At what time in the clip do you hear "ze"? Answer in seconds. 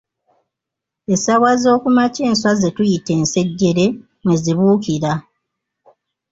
2.59-2.69